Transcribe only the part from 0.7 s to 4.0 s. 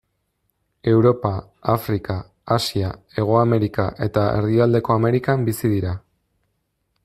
Europa, Afrika, Asia, Hego Amerika